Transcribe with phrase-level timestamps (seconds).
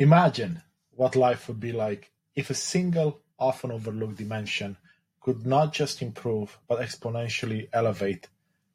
[0.00, 0.62] Imagine
[0.92, 4.78] what life would be like if a single, often overlooked dimension
[5.20, 8.26] could not just improve but exponentially elevate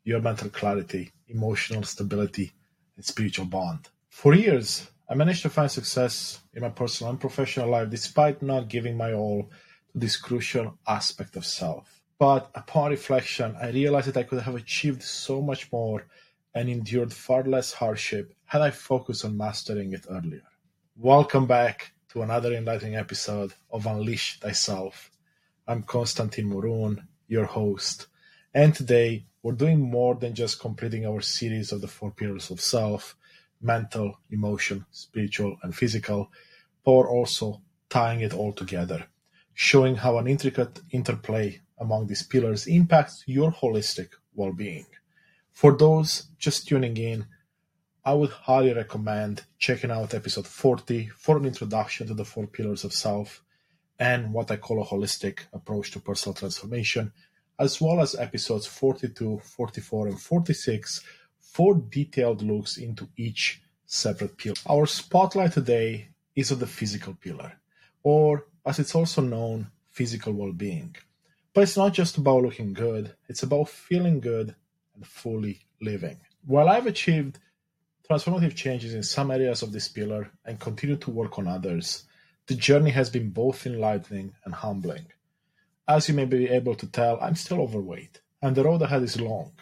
[0.03, 2.53] your mental clarity, emotional stability,
[2.96, 3.89] and spiritual bond.
[4.07, 8.69] For years, I managed to find success in my personal and professional life despite not
[8.69, 9.49] giving my all
[9.94, 12.03] to this crucial aspect of self.
[12.19, 16.05] But upon reflection, I realized that I could have achieved so much more
[16.53, 20.44] and endured far less hardship had I focused on mastering it earlier.
[20.98, 25.12] Welcome back to another enlightening episode of Unleash Thyself.
[25.67, 28.08] I'm Constantin Morun, your host,
[28.53, 32.62] and today we're doing more than just completing our series of the four pillars of
[32.62, 33.17] self
[33.62, 36.31] mental, emotion, spiritual, and physical,
[36.86, 39.05] but also tying it all together,
[39.53, 44.86] showing how an intricate interplay among these pillars impacts your holistic well being.
[45.52, 47.25] For those just tuning in,
[48.08, 52.84] I would highly recommend checking out episode 40 for an introduction to the four pillars
[52.84, 53.44] of self
[53.98, 57.11] and what I call a holistic approach to personal transformation,
[57.58, 61.02] as well as episodes 42, 44, and 46
[61.39, 64.56] for detailed looks into each separate pillar.
[64.70, 67.53] Our spotlight today is on the physical pillar,
[68.03, 70.95] or as it's also known, physical well being.
[71.56, 74.53] But it's not just about looking good, it's about feeling good
[74.94, 76.20] and fully living.
[76.45, 77.39] While I've achieved
[78.08, 82.03] transformative changes in some areas of this pillar and continue to work on others,
[82.48, 85.08] the journey has been both enlightening and humbling.
[85.88, 89.20] As you may be able to tell, I'm still overweight, and the road ahead is
[89.20, 89.53] long.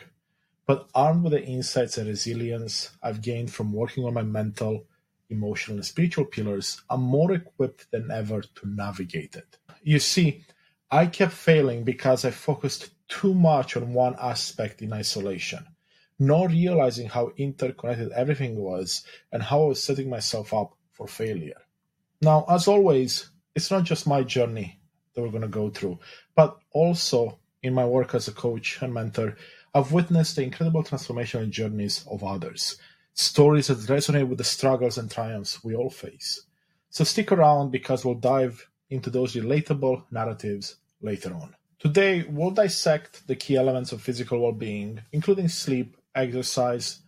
[0.66, 4.86] But armed with the insights and resilience I've gained from working on my mental,
[5.30, 9.58] emotional, and spiritual pillars, I'm more equipped than ever to navigate it.
[9.82, 10.46] You see,
[10.90, 15.66] I kept failing because I focused too much on one aspect in isolation,
[16.28, 21.62] not realizing how interconnected everything was and how I was setting myself up for failure.
[22.22, 24.80] Now, as always, it's not just my journey
[25.14, 26.00] that we're going to go through,
[26.36, 29.38] but also in my work as a coach and mentor,
[29.74, 32.78] I've witnessed the incredible transformational journeys of others,
[33.14, 36.44] stories that resonate with the struggles and triumphs we all face.
[36.90, 41.56] So stick around because we'll dive into those relatable narratives later on.
[41.80, 47.00] Today, we'll dissect the key elements of physical well being, including sleep, exercise,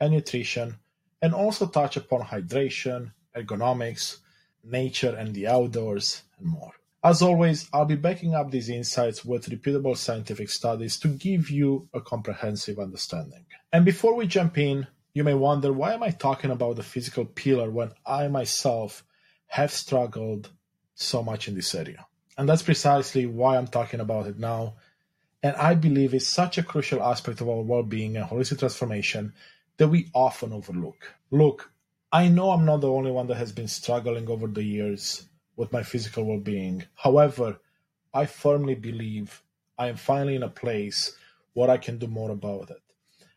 [0.00, 0.76] and nutrition,
[1.22, 4.18] and also touch upon hydration, ergonomics,
[4.64, 6.72] nature and the outdoors, and more.
[7.02, 11.88] As always, I'll be backing up these insights with reputable scientific studies to give you
[11.94, 13.46] a comprehensive understanding.
[13.72, 17.24] And before we jump in, you may wonder why am I talking about the physical
[17.24, 19.02] pillar when I myself
[19.46, 20.50] have struggled
[20.94, 22.06] so much in this area?
[22.36, 24.74] And that's precisely why I'm talking about it now.
[25.42, 29.32] And I believe it's such a crucial aspect of our well being and holistic transformation
[29.78, 31.14] that we often overlook.
[31.30, 31.72] Look,
[32.12, 35.72] I know I'm not the only one that has been struggling over the years with
[35.72, 36.84] my physical well being.
[36.94, 37.58] However,
[38.12, 39.42] I firmly believe
[39.78, 41.16] I am finally in a place
[41.54, 42.82] where I can do more about it.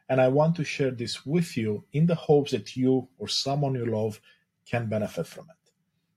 [0.09, 3.75] And I want to share this with you in the hopes that you or someone
[3.75, 4.19] you love
[4.69, 5.71] can benefit from it.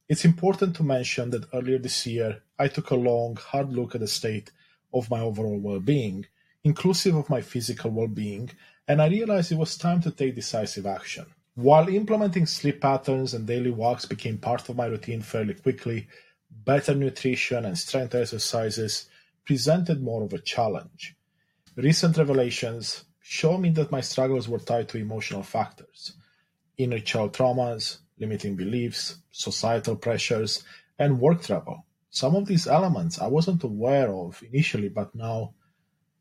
[0.08, 4.00] It's important to mention that earlier this year, I took a long, hard look at
[4.00, 4.50] the state
[4.92, 6.26] of my overall well being,
[6.64, 8.50] inclusive of my physical well being,
[8.88, 11.26] and I realized it was time to take decisive action.
[11.54, 16.08] While implementing sleep patterns and daily walks became part of my routine fairly quickly,
[16.50, 19.08] better nutrition and strength exercises
[19.44, 21.16] presented more of a challenge.
[21.76, 26.14] Recent revelations show me that my struggles were tied to emotional factors
[26.78, 30.62] inner child traumas, limiting beliefs, societal pressures,
[30.98, 31.86] and work travel.
[32.10, 35.54] Some of these elements I wasn't aware of initially, but now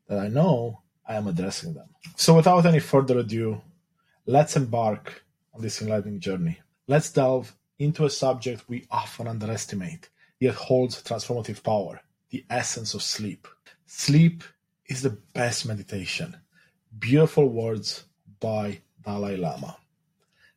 [0.08, 1.88] that I know, I am addressing them.
[2.16, 3.60] So, without any further ado,
[4.26, 5.24] let's embark
[5.54, 6.60] on this enlightening journey.
[6.86, 10.08] Let's delve into a subject we often underestimate,
[10.40, 13.46] yet holds transformative power the essence of sleep.
[13.86, 14.42] Sleep
[14.86, 16.36] is the best meditation.
[16.98, 18.04] Beautiful words
[18.40, 19.76] by Dalai Lama.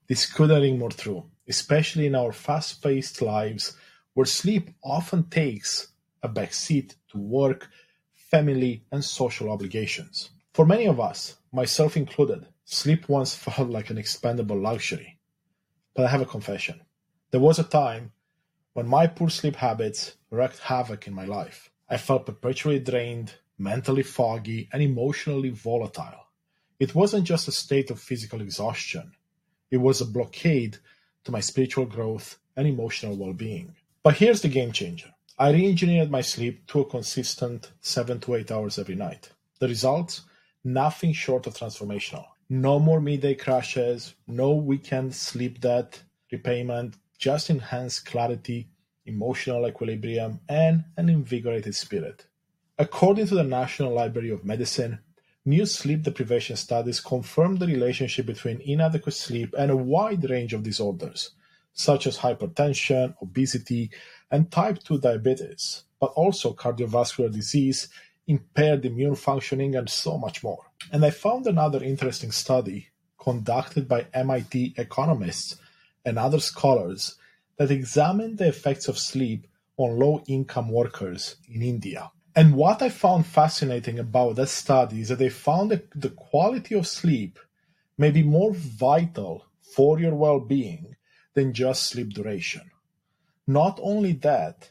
[0.08, 3.76] This couldn't ring more true especially in our fast paced lives
[4.14, 5.88] where sleep often takes
[6.22, 7.70] a backseat to work,
[8.14, 10.32] family, and social obligations.
[10.54, 15.18] For many of us, myself included, sleep once felt like an expendable luxury.
[15.96, 16.82] But I have a confession.
[17.32, 18.12] There was a time
[18.74, 21.70] when my poor sleep habits wreaked havoc in my life.
[21.90, 26.28] I felt perpetually drained, mentally foggy, and emotionally volatile.
[26.80, 29.14] It wasn't just a state of physical exhaustion,
[29.72, 30.78] it was a blockade
[31.24, 33.76] to my spiritual growth and emotional well being.
[34.02, 38.36] But here's the game changer I re engineered my sleep to a consistent 7 to
[38.36, 39.30] 8 hours every night.
[39.60, 40.22] The results?
[40.64, 42.26] Nothing short of transformational.
[42.50, 46.02] No more midday crashes, no weekend sleep debt
[46.32, 48.70] repayment, just enhanced clarity,
[49.06, 52.28] emotional equilibrium, and an invigorated spirit.
[52.78, 55.00] According to the National Library of Medicine,
[55.46, 60.64] new sleep deprivation studies confirm the relationship between inadequate sleep and a wide range of
[60.64, 61.32] disorders,
[61.74, 63.90] such as hypertension, obesity,
[64.32, 67.90] and type 2 diabetes, but also cardiovascular disease,
[68.28, 70.66] impaired immune functioning, and so much more.
[70.92, 72.90] And I found another interesting study
[73.20, 75.58] conducted by MIT economists
[76.06, 77.16] and other scholars
[77.58, 79.46] that examined the effects of sleep
[79.78, 82.12] on low income workers in India.
[82.36, 86.76] And what I found fascinating about that study is that they found that the quality
[86.76, 87.40] of sleep
[87.98, 89.46] may be more vital
[89.76, 90.96] for your well being
[91.34, 92.72] than just sleep duration.
[93.48, 94.70] Not only that,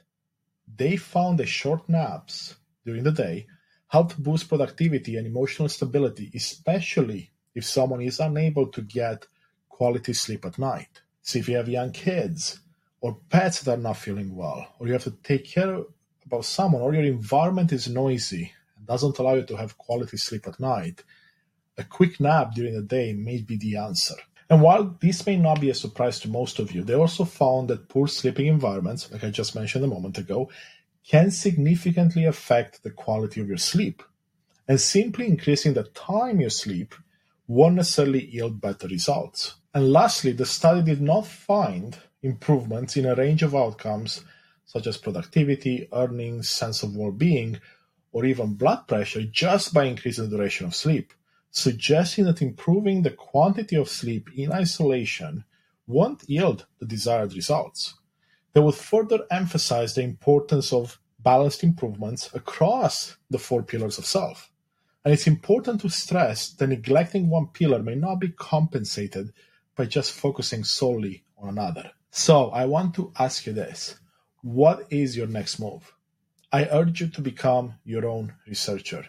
[0.77, 3.47] they found that short naps during the day
[3.89, 9.27] help boost productivity and emotional stability, especially if someone is unable to get
[9.69, 11.01] quality sleep at night.
[11.23, 12.61] So if you have young kids
[13.01, 15.83] or pets that are not feeling well, or you have to take care
[16.27, 20.47] about someone, or your environment is noisy and doesn't allow you to have quality sleep
[20.47, 21.03] at night,
[21.79, 24.17] a quick nap during the day may be the answer.
[24.51, 27.69] And while this may not be a surprise to most of you, they also found
[27.69, 30.51] that poor sleeping environments, like I just mentioned a moment ago,
[31.07, 34.03] can significantly affect the quality of your sleep.
[34.67, 36.95] And simply increasing the time you sleep
[37.47, 39.55] won't necessarily yield better results.
[39.75, 44.25] And lastly, the study did not find improvements in a range of outcomes
[44.65, 47.59] such as productivity, earnings, sense of well being,
[48.13, 51.13] or even blood pressure just by increasing the duration of sleep,
[51.51, 55.45] suggesting that improving the quantity of sleep in isolation
[55.87, 57.95] won't yield the desired results.
[58.53, 64.51] They would further emphasize the importance of balanced improvements across the four pillars of self.
[65.05, 69.33] And it's important to stress that neglecting one pillar may not be compensated
[69.77, 71.93] by just focusing solely on another.
[72.11, 73.99] So I want to ask you this.
[74.43, 75.93] What is your next move?
[76.53, 79.07] I urge you to become your own researcher.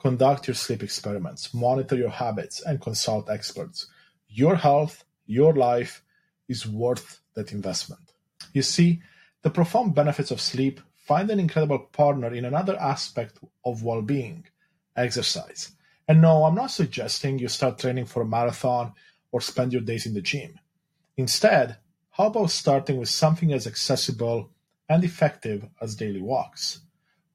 [0.00, 3.86] Conduct your sleep experiments, monitor your habits, and consult experts.
[4.28, 6.02] Your health, your life
[6.48, 8.12] is worth that investment.
[8.54, 9.02] You see,
[9.42, 14.46] the profound benefits of sleep find an incredible partner in another aspect of well being
[14.96, 15.72] exercise.
[16.08, 18.94] And no, I'm not suggesting you start training for a marathon
[19.32, 20.58] or spend your days in the gym.
[21.16, 21.76] Instead,
[22.10, 24.50] how about starting with something as accessible
[24.88, 26.80] and effective as daily walks?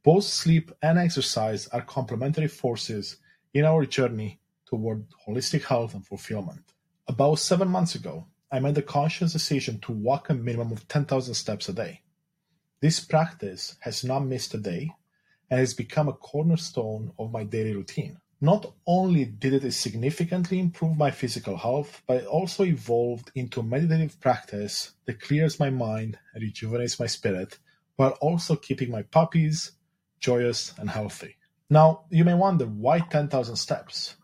[0.05, 3.17] Both sleep and exercise are complementary forces
[3.55, 6.73] in our journey toward holistic health and fulfillment.
[7.07, 11.33] About seven months ago, I made the conscious decision to walk a minimum of 10,000
[11.33, 12.03] steps a day.
[12.81, 14.91] This practice has not missed a day
[15.49, 18.19] and has become a cornerstone of my daily routine.
[18.39, 23.63] Not only did it significantly improve my physical health, but it also evolved into a
[23.63, 27.57] meditative practice that clears my mind and rejuvenates my spirit,
[27.95, 29.71] while also keeping my puppies
[30.25, 31.35] joyous and healthy.
[31.69, 34.15] Now, you may wonder why 10,000 steps?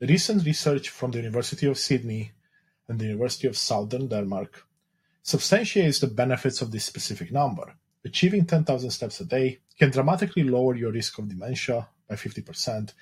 [0.00, 2.32] Recent research from the University of Sydney
[2.88, 4.64] and the University of Southern Denmark
[5.22, 7.74] substantiates the benefits of this specific number.
[8.04, 12.92] Achieving 10,000 steps a day can dramatically lower your risk of dementia by 50%,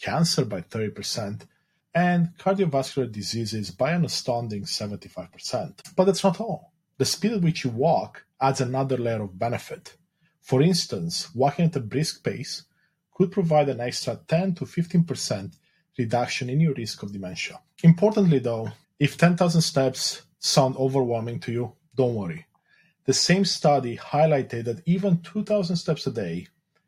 [0.00, 1.46] cancer by 30%,
[1.94, 5.94] and cardiovascular diseases by an astounding 75%.
[5.96, 6.72] But that's not all.
[6.98, 9.96] The speed at which you walk adds another layer of benefit.
[10.46, 12.62] For instance, walking at a brisk pace
[13.12, 15.52] could provide an extra 10 to 15%
[15.98, 17.58] reduction in your risk of dementia.
[17.82, 18.68] Importantly, though,
[19.00, 22.46] if 10,000 steps sound overwhelming to you, don't worry.
[23.06, 26.46] The same study highlighted that even 2,000 steps a day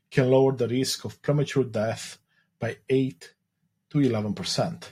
[0.09, 2.19] can lower the risk of premature death
[2.61, 3.35] by 8
[3.91, 4.85] to 11%.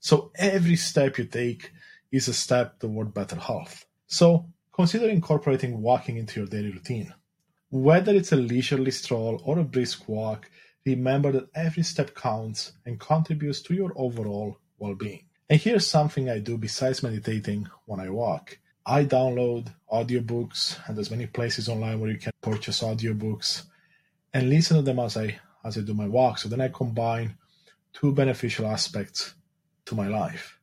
[0.00, 1.72] So every step you take
[2.10, 3.86] is a step toward better health.
[4.06, 7.14] So consider incorporating walking into your daily routine.
[7.72, 10.50] Whether it's a leisurely stroll or a brisk walk,
[10.84, 15.24] remember that every step counts and contributes to your overall well being.
[15.48, 18.58] And here's something I do besides meditating when I walk.
[18.84, 23.62] I download audiobooks, and there's many places online where you can purchase audiobooks
[24.34, 26.36] and listen to them as I as I do my walk.
[26.36, 27.38] So then I combine
[27.94, 29.34] two beneficial aspects
[29.86, 30.58] to my life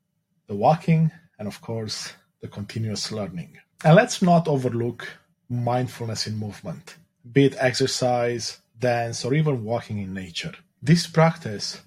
[0.46, 3.58] the walking, and of course, the continuous learning.
[3.84, 5.08] And let's not overlook
[5.50, 6.98] mindfulness in movement,
[7.32, 10.54] be it exercise, dance, or even walking in nature.
[10.82, 11.82] This practice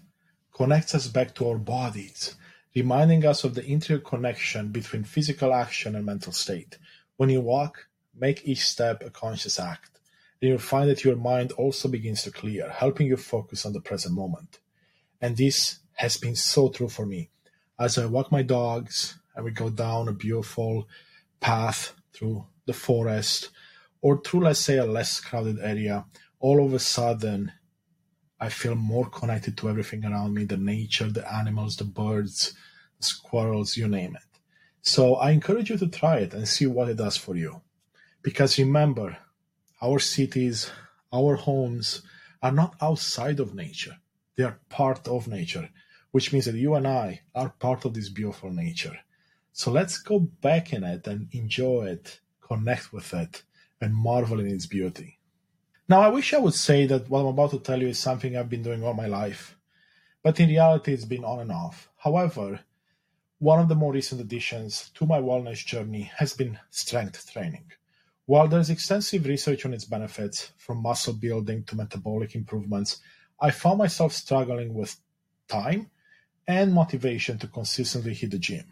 [0.52, 2.34] connects us back to our bodies,
[2.74, 6.78] reminding us of the interconnection between physical action and mental state.
[7.16, 9.92] When you walk, make each step a conscious act
[10.42, 13.80] then you'll find that your mind also begins to clear, helping you focus on the
[13.80, 14.58] present moment.
[15.20, 17.30] And this has been so true for me.
[17.78, 20.88] As I walk my dogs and we go down a beautiful
[21.38, 23.50] path through the forest
[24.00, 26.04] or through, let's say, a less crowded area,
[26.40, 27.52] all of a sudden
[28.40, 32.54] I feel more connected to everything around me the nature, the animals, the birds,
[32.98, 34.40] the squirrels, you name it.
[34.82, 37.62] So I encourage you to try it and see what it does for you.
[38.20, 39.16] Because remember,
[39.80, 40.70] our cities,
[41.12, 42.02] our homes
[42.42, 43.96] are not outside of nature,
[44.36, 45.70] they are part of nature,
[46.10, 48.98] which means that you and I are part of this beautiful nature.
[49.52, 52.18] So let's go back in it and enjoy it,
[52.52, 53.42] connect with it,
[53.80, 55.18] and marvel in its beauty.
[55.88, 58.36] Now, I wish I would say that what I'm about to tell you is something
[58.36, 59.56] I've been doing all my life,
[60.22, 61.88] but in reality, it's been on and off.
[61.96, 62.60] However,
[63.38, 67.72] one of the more recent additions to my wellness journey has been strength training.
[68.26, 73.00] While there's extensive research on its benefits, from muscle building to metabolic improvements,
[73.40, 74.96] I found myself struggling with
[75.48, 75.90] time
[76.46, 78.66] and motivation to consistently hit the gym.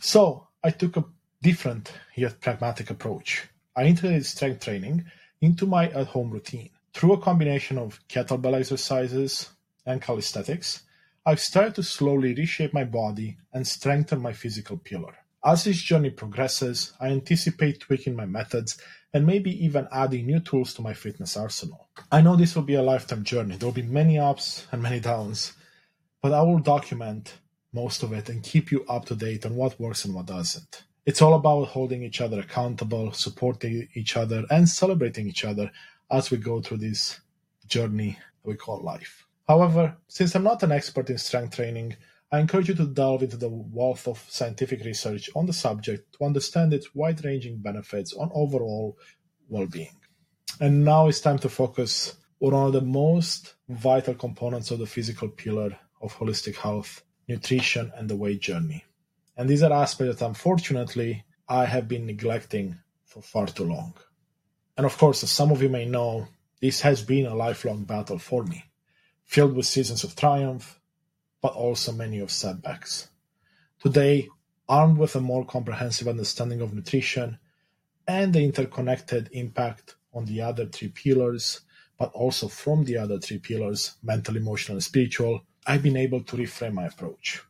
[0.00, 1.04] So I took a
[1.46, 3.46] different yet pragmatic approach.
[3.76, 5.04] I integrated strength training
[5.40, 6.70] into my at home routine.
[6.92, 9.50] Through a combination of kettlebell exercises
[9.86, 10.82] and calisthenics,
[11.24, 15.14] I've started to slowly reshape my body and strengthen my physical pillar.
[15.44, 18.76] As this journey progresses, I anticipate tweaking my methods
[19.14, 21.86] and maybe even adding new tools to my fitness arsenal.
[22.10, 23.54] I know this will be a lifetime journey.
[23.54, 25.52] There will be many ups and many downs,
[26.20, 27.34] but I will document
[27.72, 30.82] most of it and keep you up to date on what works and what doesn't.
[31.06, 35.70] It's all about holding each other accountable, supporting each other, and celebrating each other
[36.10, 37.20] as we go through this
[37.68, 39.24] journey we call life.
[39.46, 41.96] However, since I'm not an expert in strength training,
[42.32, 46.24] I encourage you to delve into the wealth of scientific research on the subject to
[46.24, 48.98] understand its wide ranging benefits on overall
[49.48, 49.96] well being.
[50.60, 54.86] And now it's time to focus on one of the most vital components of the
[54.86, 58.84] physical pillar of holistic health nutrition and the weight journey.
[59.36, 63.94] And these are aspects that unfortunately I have been neglecting for far too long.
[64.76, 66.28] And of course, as some of you may know,
[66.60, 68.64] this has been a lifelong battle for me,
[69.24, 70.80] filled with seasons of triumph,
[71.40, 73.08] but also many of setbacks.
[73.80, 74.28] Today,
[74.68, 77.38] armed with a more comprehensive understanding of nutrition
[78.08, 81.60] and the interconnected impact on the other three pillars,
[81.98, 86.36] but also from the other three pillars mental, emotional, and spiritual I've been able to
[86.36, 87.42] reframe my approach.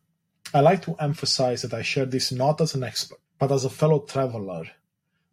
[0.54, 3.70] I like to emphasize that I share this not as an expert, but as a
[3.70, 4.64] fellow traveler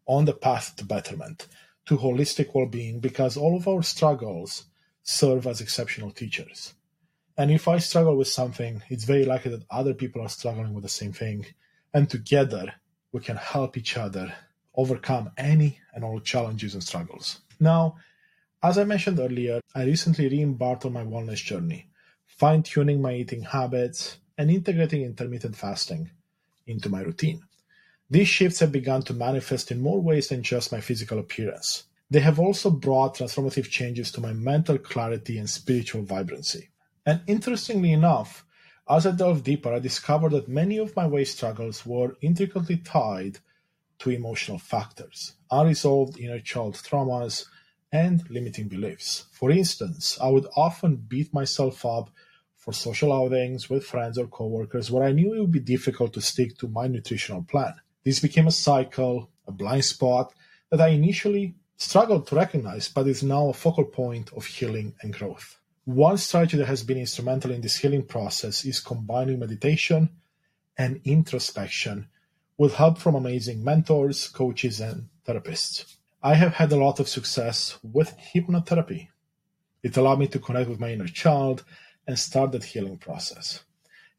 [0.05, 1.47] on the path to betterment,
[1.85, 4.65] to holistic well being, because all of our struggles
[5.03, 6.73] serve as exceptional teachers.
[7.37, 10.83] And if I struggle with something, it's very likely that other people are struggling with
[10.83, 11.45] the same thing.
[11.93, 12.73] And together,
[13.11, 14.33] we can help each other
[14.75, 17.41] overcome any and all challenges and struggles.
[17.59, 17.95] Now,
[18.61, 21.89] as I mentioned earlier, I recently re embarked on my wellness journey,
[22.25, 26.09] fine tuning my eating habits, and integrating intermittent fasting
[26.65, 27.41] into my routine.
[28.09, 31.83] These shifts have begun to manifest in more ways than just my physical appearance.
[32.09, 36.69] They have also brought transformative changes to my mental clarity and spiritual vibrancy.
[37.05, 38.45] And interestingly enough,
[38.89, 43.39] as I delved deeper, I discovered that many of my weight struggles were intricately tied
[43.99, 47.45] to emotional factors, unresolved inner child traumas,
[47.91, 49.25] and limiting beliefs.
[49.31, 52.09] For instance, I would often beat myself up
[52.63, 56.21] for social outings with friends or coworkers where I knew it would be difficult to
[56.21, 57.73] stick to my nutritional plan.
[58.05, 60.33] This became a cycle, a blind spot
[60.69, 65.13] that I initially struggled to recognize, but is now a focal point of healing and
[65.13, 65.59] growth.
[65.83, 70.11] One strategy that has been instrumental in this healing process is combining meditation
[70.77, 72.07] and introspection
[72.57, 75.97] with help from amazing mentors, coaches, and therapists.
[76.23, 79.09] I have had a lot of success with hypnotherapy.
[79.83, 81.65] It allowed me to connect with my inner child
[82.07, 83.63] and start that healing process.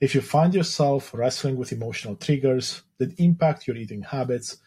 [0.00, 4.58] If you find yourself wrestling with emotional triggers that impact your eating habits,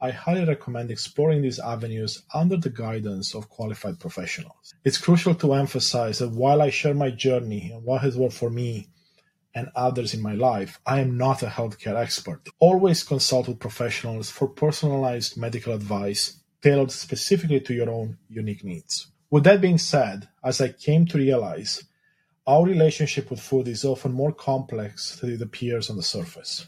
[0.00, 4.74] I highly recommend exploring these avenues under the guidance of qualified professionals.
[4.84, 8.50] It's crucial to emphasize that while I share my journey and what has worked for
[8.50, 8.88] me
[9.54, 12.48] and others in my life, I am not a healthcare expert.
[12.58, 19.06] Always consult with professionals for personalized medical advice tailored specifically to your own unique needs.
[19.30, 21.84] With that being said, as I came to realize,
[22.46, 26.66] our relationship with food is often more complex than it appears on the surface.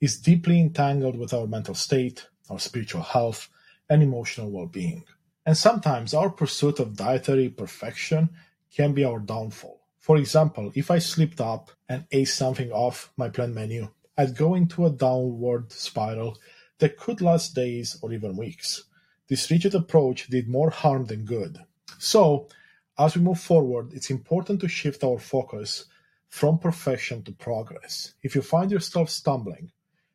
[0.00, 3.48] It's deeply entangled with our mental state, our spiritual health,
[3.88, 5.04] and emotional well being.
[5.46, 8.30] And sometimes our pursuit of dietary perfection
[8.74, 9.80] can be our downfall.
[9.98, 14.54] For example, if I slipped up and ate something off my planned menu, I'd go
[14.54, 16.38] into a downward spiral
[16.78, 18.84] that could last days or even weeks.
[19.28, 21.58] This rigid approach did more harm than good.
[21.98, 22.48] So,
[23.00, 25.86] as we move forward, it's important to shift our focus
[26.28, 28.12] from perfection to progress.
[28.22, 29.72] If you find yourself stumbling,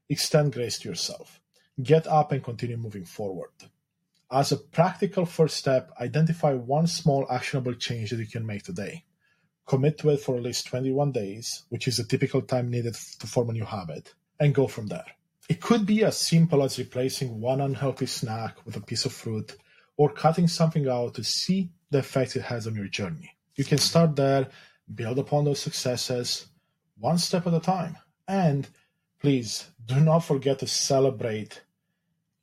[0.08, 1.42] extend grace to yourself.
[1.82, 3.52] get up and continue moving forward.
[4.32, 9.04] As a practical first step, identify one small actionable change that you can make today.
[9.66, 13.28] Commit to it for at least 21 days, which is the typical time needed to
[13.28, 15.06] form a new habit, and go from there.
[15.50, 19.58] It could be as simple as replacing one unhealthy snack with a piece of fruit
[19.98, 23.36] or cutting something out to see the effect it has on your journey.
[23.56, 24.48] You can start there,
[24.94, 26.48] build upon those successes
[26.98, 28.68] one step at a time, and
[29.20, 31.62] please do not forget to celebrate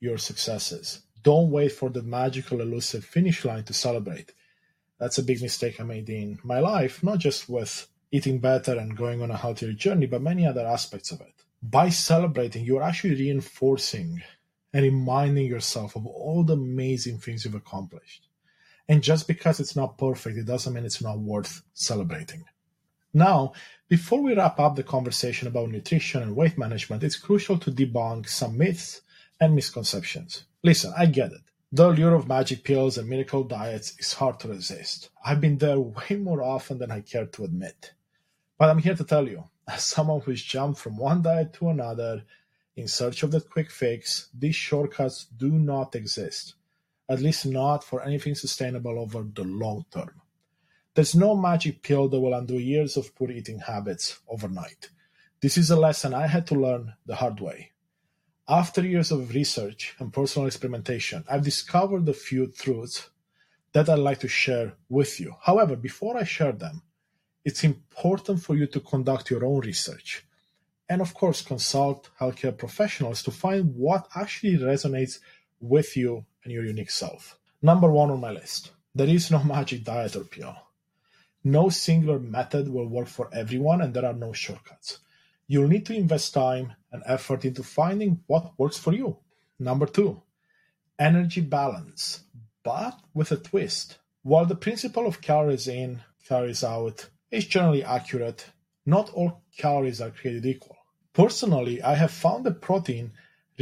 [0.01, 1.03] your successes.
[1.23, 4.33] Don't wait for the magical, elusive finish line to celebrate.
[4.99, 8.97] That's a big mistake I made in my life, not just with eating better and
[8.97, 11.33] going on a healthier journey, but many other aspects of it.
[11.63, 14.23] By celebrating, you're actually reinforcing
[14.73, 18.29] and reminding yourself of all the amazing things you've accomplished.
[18.93, 22.45] And just because it's not perfect, it doesn't mean it's not worth celebrating.
[23.15, 23.55] Now,
[23.89, 28.29] before we wrap up the conversation about nutrition and weight management, it's crucial to debunk
[28.29, 29.01] some myths
[29.41, 30.45] and misconceptions.
[30.63, 31.41] Listen, I get it.
[31.73, 35.09] The allure of magic pills and miracle diets is hard to resist.
[35.25, 37.95] I've been there way more often than I care to admit.
[38.59, 42.25] But I'm here to tell you, as someone who's jumped from one diet to another
[42.77, 46.57] in search of that quick fix, these shortcuts do not exist,
[47.09, 50.21] at least not for anything sustainable over the long term.
[50.95, 54.91] There's no magic pill that will undo years of poor eating habits overnight.
[55.41, 57.73] This is a lesson I had to learn the hard way.
[58.49, 63.09] After years of research and personal experimentation, I've discovered a few truths
[63.73, 65.35] that I'd like to share with you.
[65.41, 66.83] However, before I share them,
[67.45, 70.25] it's important for you to conduct your own research
[70.89, 75.21] and, of course, consult healthcare professionals to find what actually resonates
[75.59, 77.39] with you and your unique self.
[77.61, 80.55] Number one on my list there is no magic diet or pill.
[81.45, 84.99] No singular method will work for everyone, and there are no shortcuts.
[85.47, 89.17] You'll need to invest time and effort into finding what works for you.
[89.59, 90.23] Number two,
[90.99, 92.21] energy balance,
[92.63, 93.99] but with a twist.
[94.23, 98.47] While the principle of calories in, calories out is generally accurate,
[98.85, 100.77] not all calories are created equal.
[101.13, 103.13] Personally, I have found that protein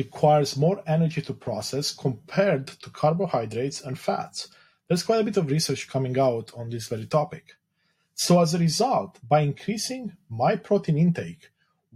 [0.04, 4.48] requires more energy to process compared to carbohydrates and fats.
[4.86, 7.56] There's quite a bit of research coming out on this very topic.
[8.14, 11.50] So, as a result, by increasing my protein intake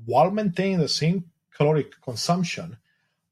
[0.04, 1.24] while maintaining the same
[1.56, 2.78] caloric consumption,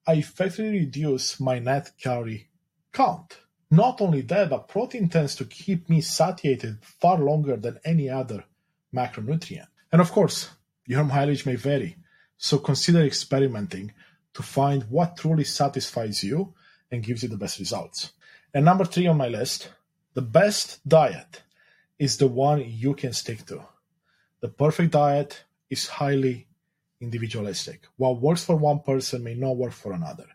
[0.07, 2.49] I effectively reduce my net calorie
[2.93, 3.39] count.
[3.71, 8.45] Not only that, but protein tends to keep me satiated far longer than any other
[8.95, 9.69] macronutrient.
[9.91, 10.51] And of course,
[10.87, 11.97] your mileage may vary,
[12.37, 13.93] so consider experimenting
[14.35, 16.55] to find what truly satisfies you
[16.91, 18.13] and gives you the best results.
[18.55, 19.71] And number three on my list,
[20.15, 21.43] the best diet
[21.99, 23.63] is the one you can stick to.
[24.41, 26.47] The perfect diet is highly
[27.01, 27.87] individualistic.
[27.97, 30.27] What works for one person may not work for another.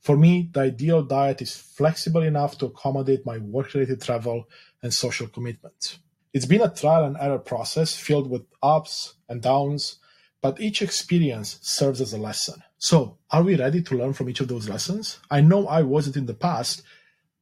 [0.00, 4.48] For me, the ideal diet is flexible enough to accommodate my work related travel
[4.82, 5.98] and social commitments.
[6.32, 9.98] It's been a trial and error process filled with ups and downs,
[10.40, 12.62] but each experience serves as a lesson.
[12.78, 15.18] So, are we ready to learn from each of those lessons?
[15.30, 16.82] I know I wasn't in the past,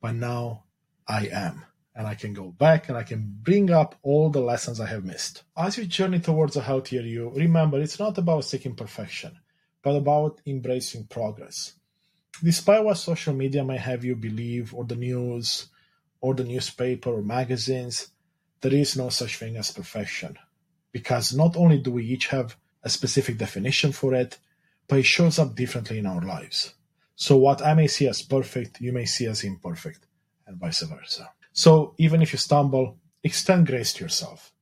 [0.00, 0.64] but now
[1.06, 4.80] I am and I can go back and I can bring up all the lessons
[4.80, 5.44] I have missed.
[5.56, 9.38] As you journey towards a healthier you, remember it's not about seeking perfection,
[9.82, 11.72] but about embracing progress.
[12.42, 15.68] Despite what social media may have you believe, or the news,
[16.20, 18.09] or the newspaper, or magazines,
[18.61, 20.37] there is no such thing as perfection.
[20.92, 22.56] Because not only do we each have
[22.87, 24.38] a specific definition for it,
[24.87, 26.75] but it shows up differently in our lives.
[27.16, 30.07] So what I may see as perfect, you may see as imperfect,
[30.46, 31.33] and vice versa.
[31.53, 34.53] So even if you stumble, extend grace to yourself.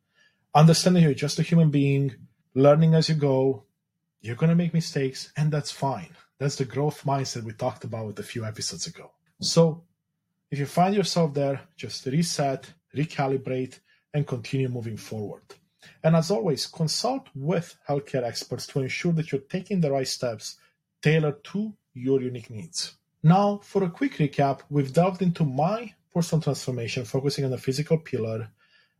[0.54, 2.14] Understand that you're just a human being,
[2.54, 3.64] learning as you go.
[4.22, 6.14] You're going to make mistakes, and that's fine.
[6.38, 9.10] That's the growth mindset we talked about a few episodes ago.
[9.40, 9.84] So
[10.50, 13.80] if you find yourself there, just reset, recalibrate,
[14.14, 15.42] and continue moving forward.
[16.02, 20.56] And as always, consult with healthcare experts to ensure that you're taking the right steps
[21.02, 22.94] tailored to your unique needs.
[23.22, 27.98] Now, for a quick recap, we've delved into my personal transformation, focusing on the physical
[27.98, 28.50] pillar,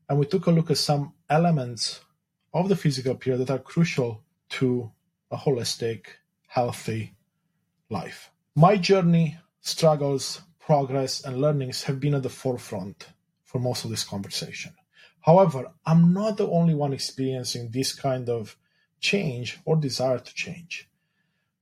[0.09, 2.01] and we took a look at some elements
[2.53, 4.91] of the physical pillar that are crucial to
[5.31, 6.07] a holistic,
[6.47, 7.15] healthy
[7.91, 8.31] life.
[8.55, 13.09] My journey, struggles, progress, and learnings have been at the forefront
[13.43, 14.73] for most of this conversation.
[15.25, 18.57] However, I'm not the only one experiencing this kind of
[19.01, 20.89] change or desire to change.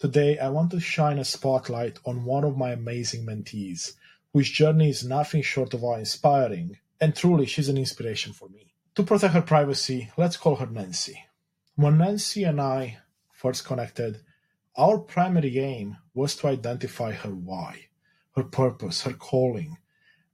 [0.00, 3.92] Today, I want to shine a spotlight on one of my amazing mentees
[4.32, 8.74] whose journey is nothing short of awe-inspiring, and truly she's an inspiration for me.
[8.96, 11.24] To protect her privacy, let's call her Nancy.
[11.76, 12.98] When Nancy and I
[13.30, 14.22] first connected,
[14.74, 17.88] Our primary aim was to identify her why,
[18.36, 19.76] her purpose, her calling,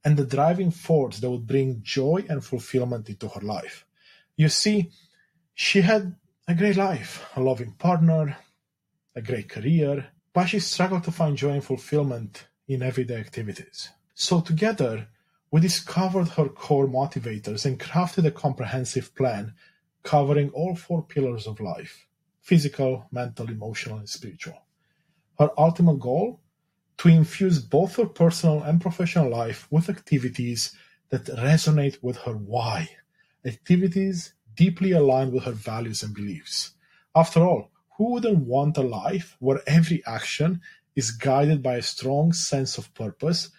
[0.03, 3.85] and the driving force that would bring joy and fulfillment into her life.
[4.35, 4.91] You see,
[5.53, 6.15] she had
[6.47, 8.37] a great life, a loving partner,
[9.15, 13.89] a great career, but she struggled to find joy and fulfillment in everyday activities.
[14.13, 15.07] So together,
[15.51, 19.53] we discovered her core motivators and crafted a comprehensive plan
[20.03, 22.05] covering all four pillars of life
[22.41, 24.59] physical, mental, emotional, and spiritual.
[25.37, 26.41] Her ultimate goal?
[26.99, 30.75] To infuse both her personal and professional life with activities
[31.09, 32.89] that resonate with her why,
[33.45, 36.71] activities deeply aligned with her values and beliefs.
[37.15, 40.59] After all, who wouldn't want a life where every action
[40.95, 43.49] is guided by a strong sense of purpose,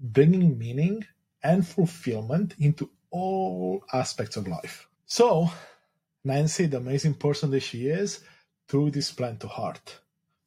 [0.00, 1.04] bringing meaning
[1.42, 4.88] and fulfillment into all aspects of life?
[5.04, 5.50] So,
[6.24, 8.20] Nancy, the amazing person that she is,
[8.68, 10.00] took this plan to heart.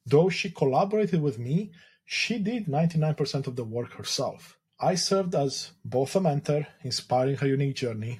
[0.04, 1.70] Though she collaborated with me,
[2.12, 4.58] she did 99% of the work herself.
[4.80, 8.18] I served as both a mentor, inspiring her unique journey,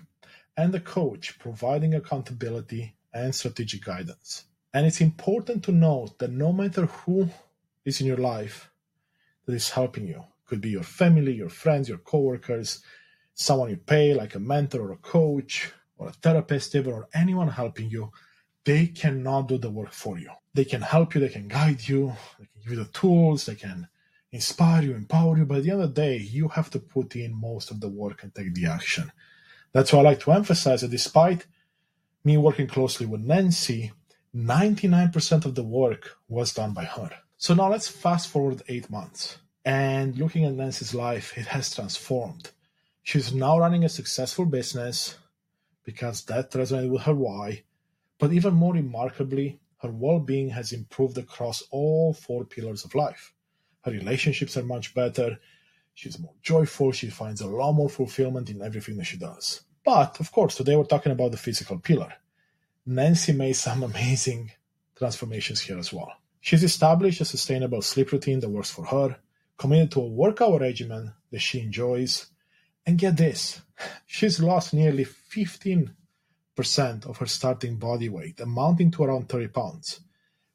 [0.57, 4.45] and a coach, providing accountability and strategic guidance.
[4.73, 7.31] And it's important to note that no matter who
[7.85, 8.71] is in your life
[9.47, 12.85] that is helping you, could be your family, your friends, your coworkers,
[13.35, 17.49] someone you pay like a mentor or a coach or a therapist even or anyone
[17.49, 18.13] helping you,
[18.65, 20.31] they cannot do the work for you.
[20.55, 23.55] They can help you, they can guide you, they can give you the tools, they
[23.55, 23.89] can
[24.33, 27.17] inspire you, empower you, but at the end of the day, you have to put
[27.17, 29.11] in most of the work and take the action.
[29.73, 31.47] That's why I like to emphasize that despite
[32.25, 33.93] me working closely with Nancy,
[34.35, 37.11] 99% of the work was done by her.
[37.37, 39.39] So now let's fast forward eight months.
[39.65, 42.51] And looking at Nancy's life, it has transformed.
[43.03, 45.17] She's now running a successful business
[45.85, 47.65] because that resonated with her why.
[48.19, 53.33] But even more remarkably, her well being has improved across all four pillars of life.
[53.83, 55.39] Her relationships are much better.
[55.95, 56.93] She's more joyful.
[56.93, 59.63] She finds a lot more fulfillment in everything that she does.
[59.85, 62.13] But, of course, today we're talking about the physical pillar.
[62.85, 64.53] Nancy made some amazing
[64.97, 66.13] transformations here as well.
[66.41, 69.17] She's established a sustainable sleep routine that works for her,
[69.57, 72.27] committed to a workout regimen that she enjoys,
[72.87, 73.61] and get this,
[74.07, 75.91] she's lost nearly 15%
[76.59, 80.01] of her starting body weight, amounting to around 30 pounds,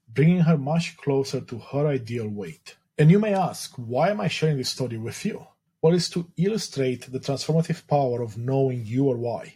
[0.08, 2.75] bringing her much closer to her ideal weight.
[2.97, 5.47] And you may ask, why am I sharing this story with you?
[5.81, 9.55] Well, it's to illustrate the transformative power of knowing your why.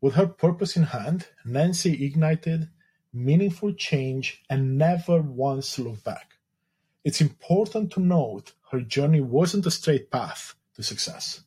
[0.00, 2.68] With her purpose in hand, Nancy ignited
[3.12, 6.32] meaningful change and never once looked back.
[7.04, 11.42] It's important to note her journey wasn't a straight path to success.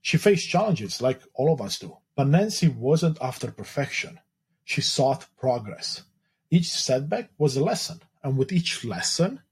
[0.00, 4.18] She faced challenges like all of us do, but Nancy wasn't after perfection.
[4.64, 6.02] She sought progress.
[6.50, 9.42] Each setback was a lesson, and with each lesson,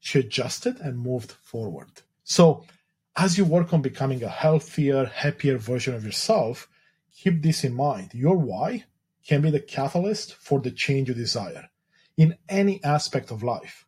[0.00, 1.90] she adjusted and moved forward.
[2.24, 2.64] So,
[3.18, 6.68] as you work on becoming a healthier, happier version of yourself,
[7.14, 8.14] keep this in mind.
[8.14, 8.84] Your why
[9.22, 11.68] can be the catalyst for the change you desire
[12.16, 13.84] in any aspect of life.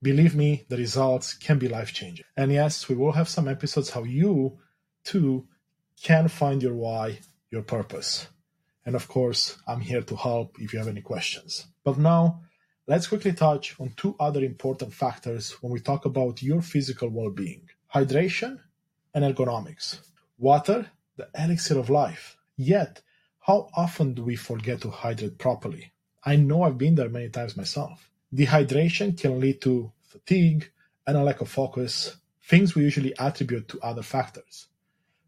[0.00, 2.26] Believe me, the results can be life changing.
[2.36, 4.56] And yes, we will have some episodes how you
[5.02, 5.48] too
[6.00, 7.18] can find your why,
[7.50, 8.28] your purpose.
[8.84, 11.66] And of course, I'm here to help if you have any questions.
[11.84, 12.42] But now,
[12.86, 17.30] let's quickly touch on two other important factors when we talk about your physical well
[17.30, 18.60] being hydration
[19.14, 20.00] and ergonomics.
[20.38, 22.36] Water, the elixir of life.
[22.56, 23.00] Yet,
[23.40, 25.92] how often do we forget to hydrate properly?
[26.24, 28.10] I know I've been there many times myself.
[28.34, 30.70] Dehydration can lead to fatigue
[31.06, 34.66] and a lack of focus, things we usually attribute to other factors.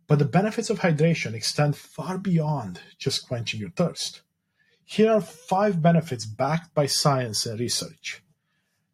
[0.08, 4.22] But the benefits of hydration extend far beyond just quenching your thirst.
[4.84, 8.22] Here are five benefits backed by science and research.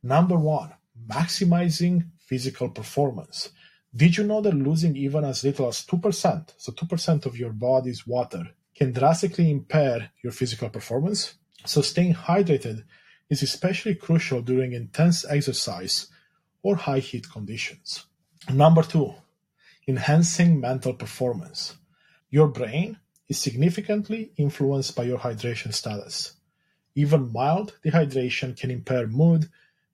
[0.03, 0.75] Number one,
[1.09, 3.51] maximizing physical performance.
[3.95, 8.05] Did you know that losing even as little as 2%, so 2% of your body's
[8.07, 11.35] water, can drastically impair your physical performance?
[11.65, 12.85] So staying hydrated
[13.31, 16.09] is especially crucial during intense exercise
[16.63, 18.07] or high heat conditions.
[18.53, 19.15] Number two,
[19.87, 21.75] enhancing mental performance.
[22.31, 26.35] Your brain is significantly influenced by your hydration status.
[26.95, 29.49] Even mild dehydration can impair mood,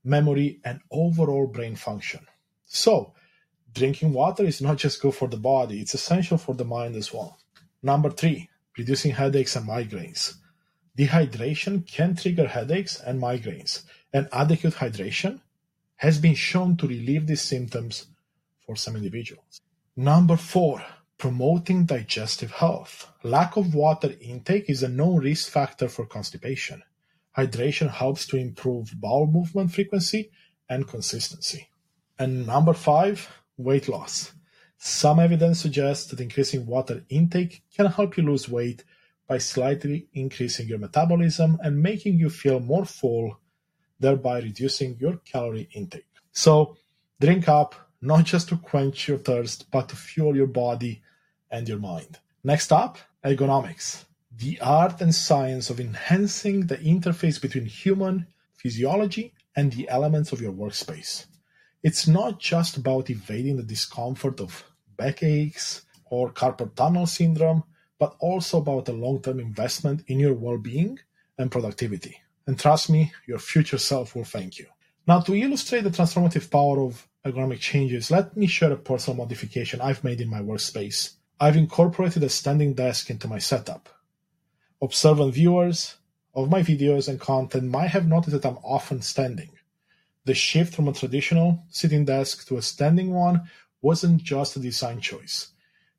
[0.05, 2.27] memory, and overall brain function.
[2.67, 3.15] So,
[3.73, 7.13] drinking water is not just good for the body, it's essential for the mind as
[7.13, 7.39] well.
[7.83, 10.35] Number three, reducing headaches and migraines.
[10.99, 15.41] Dehydration can trigger headaches and migraines, and adequate hydration
[15.97, 18.07] has been shown to relieve these symptoms
[18.67, 19.61] for some individuals.
[20.01, 20.83] Number four,
[21.19, 23.13] promoting digestive health.
[23.23, 26.83] Lack of water intake is a known risk factor for constipation.
[27.37, 30.31] Hydration helps to improve bowel movement frequency
[30.71, 31.69] and consistency.
[32.19, 34.33] And number five, weight loss.
[34.79, 38.85] Some evidence suggests that increasing water intake can help you lose weight
[39.29, 43.39] by slightly increasing your metabolism and making you feel more full,
[43.99, 46.09] thereby reducing your calorie intake.
[46.33, 46.79] So,
[47.21, 51.03] drink up, not just to quench your thirst, but to fuel your body
[51.51, 52.19] and your mind.
[52.43, 59.73] Next up, ergonomics, the art and science of enhancing the interface between human physiology and
[59.73, 61.27] the elements of your workspace.
[61.83, 64.65] It's not just about evading the discomfort of
[64.97, 67.65] backaches or carpal tunnel syndrome,
[67.99, 70.99] but also about a long term investment in your well being
[71.39, 72.21] and productivity.
[72.47, 74.67] And trust me, your future self will thank you.
[75.11, 79.81] Now, to illustrate the transformative power of ergonomic changes, let me share a personal modification
[79.81, 81.15] I've made in my workspace.
[81.41, 83.89] I've incorporated a standing desk into my setup.
[84.81, 85.97] Observant viewers
[86.33, 89.51] of my videos and content might have noticed that I'm often standing.
[90.27, 93.51] The shift from a traditional sitting desk to a standing one
[93.83, 95.49] wasn't just a design choice.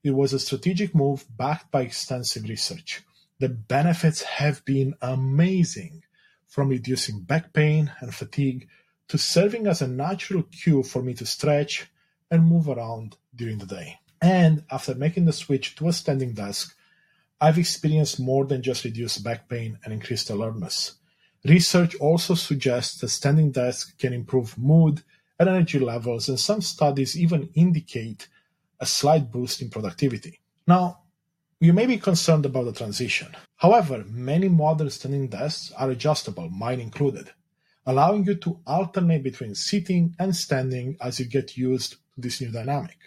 [0.05, 3.01] It was a strategic move backed by extensive research.
[3.39, 6.05] The benefits have been amazing,
[6.47, 8.69] from reducing back pain and fatigue
[9.11, 11.91] to serving as a natural cue for me to stretch
[12.31, 13.99] and move around during the day.
[14.21, 16.73] And after making the switch to a standing desk,
[17.41, 20.93] I've experienced more than just reduced back pain and increased alertness.
[21.43, 25.03] Research also suggests that standing desk can improve mood
[25.37, 28.29] and energy levels, and some studies even indicate
[28.79, 30.39] a slight boost in productivity.
[30.65, 30.99] Now,
[31.59, 33.35] you may be concerned about the transition.
[33.57, 37.31] However, many modern standing desks are adjustable, mine included,
[37.91, 42.49] allowing you to alternate between sitting and standing as you get used to this new
[42.49, 42.97] dynamic.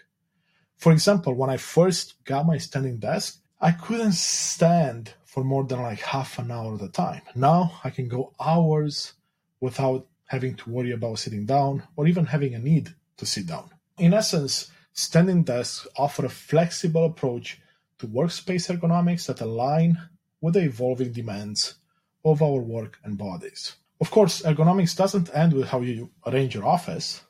[0.77, 5.81] For example, when I first got my standing desk, I couldn't stand for more than
[5.81, 7.23] like half an hour at a time.
[7.35, 9.15] Now I can go hours
[9.59, 13.71] without having to worry about sitting down or even having a need to sit down.
[13.97, 17.59] In essence, standing desks offer a flexible approach
[18.01, 19.99] to workspace ergonomics that align
[20.43, 21.77] with the evolving demands
[22.23, 23.77] of our work and bodies.
[24.01, 27.23] Of course, ergonomics doesn't end with how you arrange your office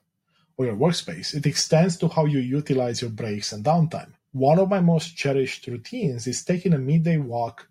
[0.57, 4.13] or your workspace, it extends to how you utilize your breaks and downtime.
[4.33, 7.69] One of my most cherished routines is taking a midday walk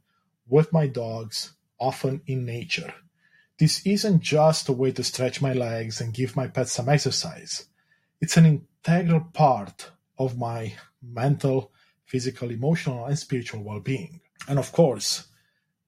[0.47, 2.93] with my dogs, often in nature.
[3.58, 7.65] This isn't just a way to stretch my legs and give my pet some exercise.
[8.19, 8.45] It's an
[8.86, 11.71] integral part of my mental,
[12.06, 14.21] physical, emotional, and spiritual well being.
[14.47, 15.27] And of course,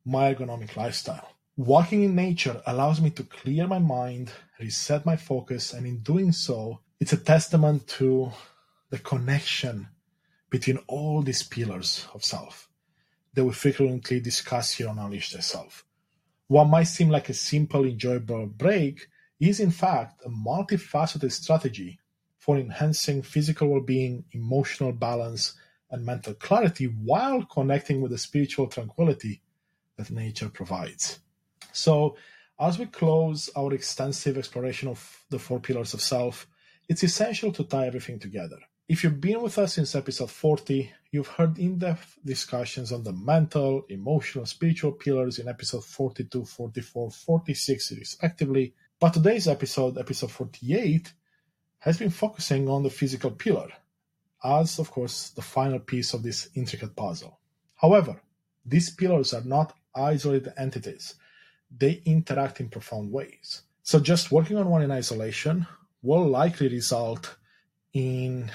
[0.05, 1.34] my ergonomic lifestyle.
[1.57, 6.33] Walking in nature allows me to clear my mind, reset my focus, and in doing
[6.33, 8.33] so, it's a testament to
[8.89, 9.87] the connection
[10.49, 12.67] between all these pillars of self
[13.33, 15.85] that we frequently discuss here on Unleash Self.
[16.47, 19.07] What might seem like a simple, enjoyable break
[19.39, 21.99] is, in fact, a multifaceted strategy
[22.37, 25.53] for enhancing physical well being, emotional balance,
[25.89, 29.41] and mental clarity while connecting with the spiritual tranquility
[29.95, 31.19] that nature provides.
[31.75, 32.15] So,
[32.57, 36.47] as we close our extensive exploration of the four pillars of self,
[36.88, 38.57] it's essential to tie everything together.
[38.88, 43.11] If you've been with us since episode 40, you've heard in depth discussions on the
[43.11, 48.73] mental, emotional, spiritual pillars in episode 42, 44, 46, respectively.
[48.99, 51.11] But today's episode, episode 48,
[51.79, 53.69] has been focusing on the physical pillar,
[54.43, 57.39] as, of course, the final piece of this intricate puzzle.
[57.75, 58.21] However,
[58.65, 61.15] these pillars are not isolated entities,
[61.75, 63.62] they interact in profound ways.
[63.84, 65.67] So, just working on one in isolation
[66.01, 67.38] will likely result
[67.93, 68.51] in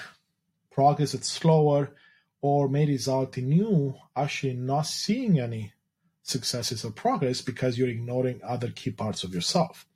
[0.70, 1.94] progress that's slower
[2.40, 5.72] or may result in you actually not seeing any
[6.22, 9.86] successes or progress because you're ignoring other key parts of yourself.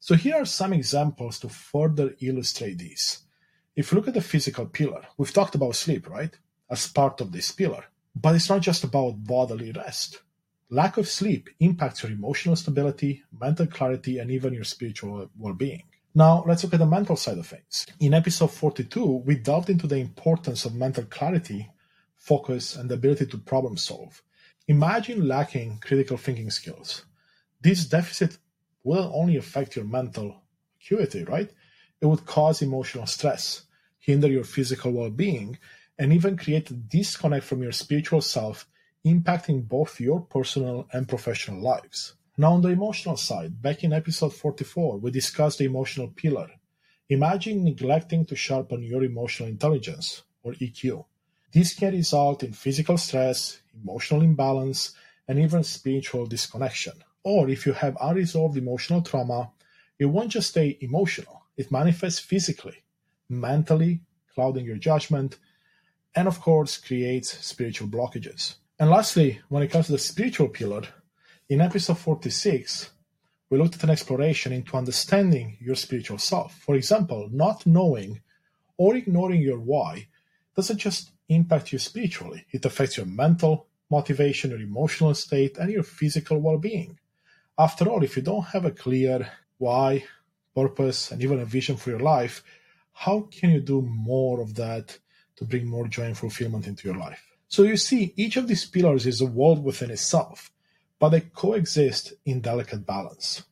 [0.00, 3.22] So here are some examples to further illustrate this.
[3.74, 6.36] If you look at the physical pillar, we've talked about sleep, right?
[6.68, 7.84] As part of this pillar.
[8.14, 10.20] But it's not just about bodily rest.
[10.72, 15.82] Lack of sleep impacts your emotional stability, mental clarity, and even your spiritual well being.
[16.14, 17.84] Now, let's look at the mental side of things.
[18.00, 21.68] In episode 42, we delved into the importance of mental clarity,
[22.16, 24.22] focus, and the ability to problem solve.
[24.66, 27.04] Imagine lacking critical thinking skills.
[27.60, 28.38] This deficit
[28.82, 30.40] will only affect your mental
[30.80, 31.50] acuity, right?
[32.00, 33.66] It would cause emotional stress,
[33.98, 35.58] hinder your physical well being,
[35.98, 38.66] and even create a disconnect from your spiritual self,
[39.04, 42.14] impacting both your personal and professional lives.
[42.36, 46.50] Now, on the emotional side, back in episode 44, we discussed the emotional pillar.
[47.08, 51.04] Imagine neglecting to sharpen your emotional intelligence, or EQ.
[51.52, 54.94] This can result in physical stress, emotional imbalance,
[55.28, 56.94] and even spiritual disconnection.
[57.24, 59.50] Or if you have unresolved emotional trauma,
[59.98, 62.82] it won't just stay emotional, it manifests physically,
[63.28, 64.00] mentally,
[64.34, 65.38] clouding your judgment,
[66.14, 68.56] and of course creates spiritual blockages.
[68.82, 70.82] And lastly, when it comes to the spiritual pillar,
[71.48, 72.90] in episode 46,
[73.48, 76.58] we looked at an exploration into understanding your spiritual self.
[76.58, 78.22] For example, not knowing
[78.76, 80.08] or ignoring your why
[80.56, 85.84] doesn't just impact you spiritually, it affects your mental motivation, your emotional state, and your
[85.84, 86.98] physical well being.
[87.56, 90.02] After all, if you don't have a clear why,
[90.56, 92.42] purpose, and even a vision for your life,
[92.92, 94.98] how can you do more of that
[95.36, 97.31] to bring more joy and fulfillment into your life?
[97.52, 100.50] So you see, each of these pillars is a world within itself,
[100.98, 103.42] but they coexist in delicate balance.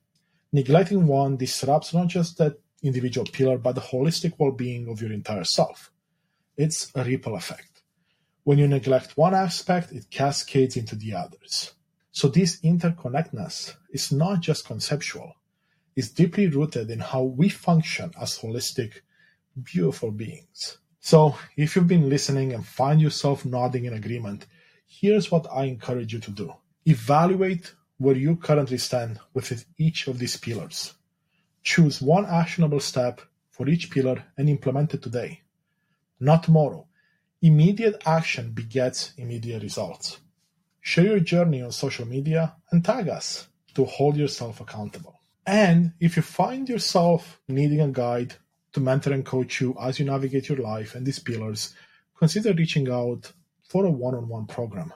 [0.55, 5.13] Neglecting one disrupts not just that individual pillar, but the holistic well being of your
[5.13, 5.93] entire self.
[6.57, 7.83] It's a ripple effect.
[8.45, 11.75] When you neglect one aspect, it cascades into the others.
[12.11, 15.35] So this interconnectedness is not just conceptual,
[15.95, 19.03] it's deeply rooted in how we function as holistic,
[19.63, 20.79] beautiful beings.
[21.01, 24.45] So, if you've been listening and find yourself nodding in agreement,
[24.87, 30.19] here's what I encourage you to do evaluate where you currently stand with each of
[30.19, 30.95] these pillars.
[31.63, 35.43] Choose one actionable step for each pillar and implement it today,
[36.19, 36.87] not tomorrow.
[37.43, 40.21] Immediate action begets immediate results.
[40.83, 45.21] Share your journey on social media and tag us to hold yourself accountable.
[45.47, 48.35] And if you find yourself needing a guide
[48.73, 51.75] to mentor and coach you as you navigate your life and these pillars,
[52.17, 53.33] consider reaching out
[53.69, 54.93] for a one on one program.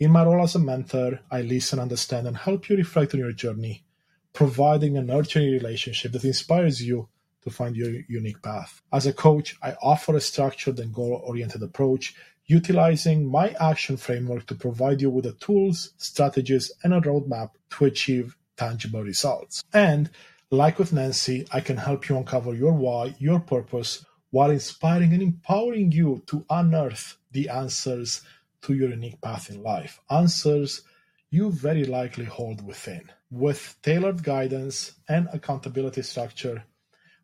[0.00, 3.32] In my role as a mentor, I listen, understand, and help you reflect on your
[3.32, 3.84] journey,
[4.32, 7.08] providing a nurturing relationship that inspires you
[7.42, 8.82] to find your unique path.
[8.92, 12.14] As a coach, I offer a structured and goal oriented approach,
[12.46, 17.84] utilizing my action framework to provide you with the tools, strategies, and a roadmap to
[17.84, 19.62] achieve tangible results.
[19.72, 20.10] And
[20.54, 25.22] like with Nancy, I can help you uncover your why, your purpose, while inspiring and
[25.22, 28.22] empowering you to unearth the answers
[28.62, 30.00] to your unique path in life.
[30.10, 30.82] Answers
[31.30, 33.10] you very likely hold within.
[33.30, 36.64] With tailored guidance and accountability structure,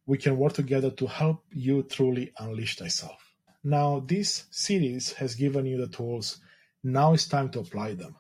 [0.07, 3.35] we can work together to help you truly unleash thyself.
[3.63, 6.41] Now, this series has given you the tools.
[6.83, 8.17] Now it's time to apply them.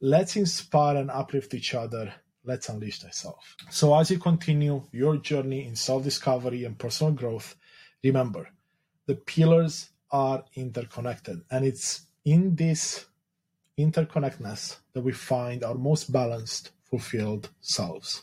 [0.00, 2.14] Let's inspire and uplift each other
[2.48, 3.56] let's unleash thyself.
[3.70, 7.54] So, as you continue your journey in self discovery and personal growth,
[8.02, 8.48] remember
[9.06, 13.04] the pillars are interconnected, and it's in this
[13.78, 18.22] interconnectedness that we find our most balanced, fulfilled selves.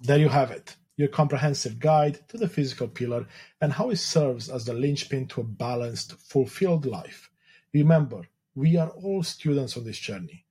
[0.00, 3.26] There you have it, your comprehensive guide to the physical pillar
[3.60, 7.30] and how it serves as the linchpin to a balanced, fulfilled life.
[7.72, 8.22] Remember,
[8.54, 10.44] we are all students on this journey.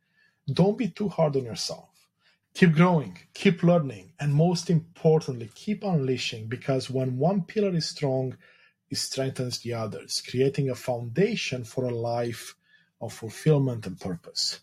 [0.52, 1.93] Don't be too hard on yourself
[2.54, 8.38] keep growing, keep learning, and most importantly, keep unleashing because when one pillar is strong,
[8.90, 12.56] it strengthens the others, creating a foundation for a life
[13.02, 14.60] of fulfillment and purpose.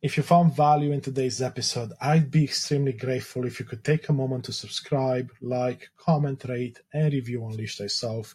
[0.00, 4.08] If you found value in today's episode, I'd be extremely grateful if you could take
[4.08, 8.34] a moment to subscribe, like, comment, rate, and review Unleash Thyself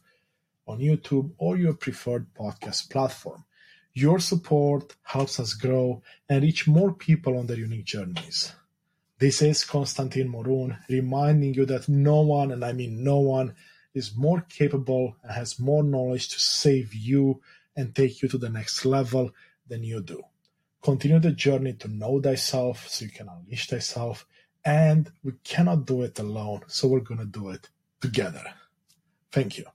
[0.65, 3.43] on YouTube or your preferred podcast platform.
[3.93, 8.53] Your support helps us grow and reach more people on their unique journeys.
[9.19, 13.55] This is Constantin Morun reminding you that no one, and I mean no one,
[13.95, 17.41] is more capable and has more knowledge to save you
[17.75, 19.31] and take you to the next level
[19.67, 20.21] than you do.
[20.83, 24.27] Continue the journey to know thyself so you can unleash thyself,
[24.63, 28.43] and we cannot do it alone, so we're going to do it together.
[29.31, 29.65] Thank you.